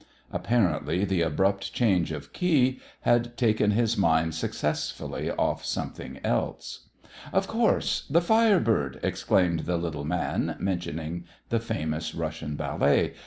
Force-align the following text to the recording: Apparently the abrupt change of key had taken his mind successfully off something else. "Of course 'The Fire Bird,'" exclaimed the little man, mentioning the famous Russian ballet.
Apparently 0.31 1.05
the 1.05 1.21
abrupt 1.21 1.73
change 1.75 2.11
of 2.11 2.33
key 2.33 2.79
had 3.01 3.37
taken 3.37 3.69
his 3.69 3.95
mind 3.95 4.33
successfully 4.33 5.29
off 5.29 5.63
something 5.63 6.19
else. 6.23 6.89
"Of 7.31 7.47
course 7.47 8.07
'The 8.09 8.21
Fire 8.21 8.59
Bird,'" 8.59 8.99
exclaimed 9.03 9.67
the 9.67 9.77
little 9.77 10.03
man, 10.03 10.55
mentioning 10.57 11.25
the 11.49 11.59
famous 11.59 12.15
Russian 12.15 12.55
ballet. 12.55 13.13